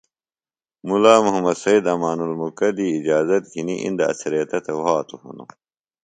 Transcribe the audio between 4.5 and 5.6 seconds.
تھےۡ وھاتوۡ ہِنوۡ